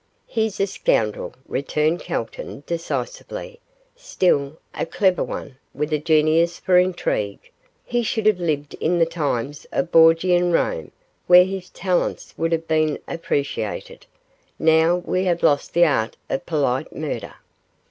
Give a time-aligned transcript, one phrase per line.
[0.25, 3.59] 'He's a scoundrel,' returned Calton, decisively;
[3.95, 7.51] 'still, a clever one, with a genius for intrigue;
[7.85, 10.91] he should have lived in the times of Borgian Rome,
[11.27, 14.07] where his talents would have been appreciated;
[14.57, 17.35] now we have lost the art of polite murder.